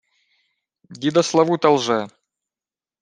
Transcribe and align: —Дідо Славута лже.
—Дідо 0.89 1.23
Славута 1.23 1.69
лже. 1.69 2.07